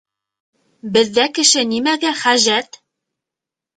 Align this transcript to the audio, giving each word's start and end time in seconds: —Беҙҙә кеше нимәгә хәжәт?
—Беҙҙә 0.95 1.27
кеше 1.39 1.65
нимәгә 1.75 2.17
хәжәт? 2.25 2.85